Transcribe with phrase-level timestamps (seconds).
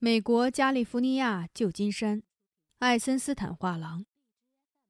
[0.00, 2.22] 美国加利福尼亚旧金山，
[2.78, 4.06] 爱森斯坦画廊，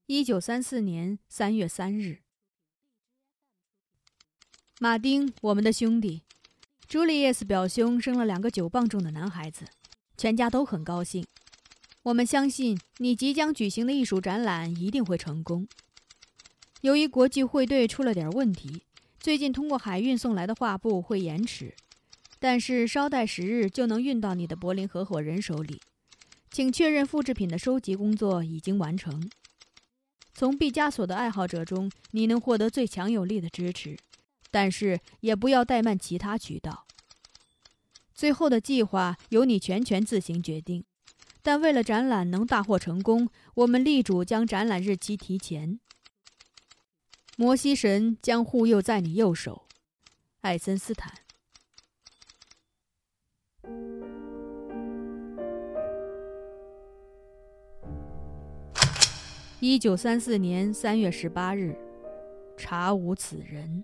[0.04, 2.18] 一九三四年三月三日。
[4.78, 6.24] 马丁，我们的兄弟，
[6.86, 9.64] 朱利叶斯表兄生了两个九磅重的男孩子，
[10.18, 11.26] 全家都很高兴。
[12.02, 15.66] 我们相信你即将举行的艺术展览一定会成功。
[16.82, 18.82] 由于国际汇兑出了点问题，
[19.18, 21.74] 最近通过海运送来的画布会延迟。
[22.38, 25.80] 但是稍待十日就能运到你的柏林合伙人手里，
[26.50, 29.28] 请确认复制品的收集工作已经完成。
[30.34, 33.96] 从毕加索的爱好者中，你能获得最强有力的支持，
[34.52, 36.86] 但是也不要怠慢其他渠道。
[38.14, 40.84] 最后的计划由你全权自行决定，
[41.42, 45.80] 但为了展览能大获成功，我们力主将展览日期提前。
[47.36, 49.66] 摩西神将护佑在你右手，
[50.40, 51.12] 艾森斯坦。
[59.60, 61.76] 一九三四年三月十八日，
[62.56, 63.82] 查无此人。